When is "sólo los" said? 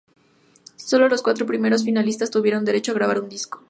0.77-1.21